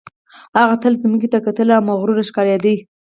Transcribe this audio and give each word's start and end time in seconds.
هغه 0.59 0.75
تل 0.83 0.93
ځمکې 1.03 1.27
ته 1.33 1.37
کتلې 1.45 1.73
او 1.77 1.83
مغروره 1.89 2.23
ښکارېده 2.29 2.73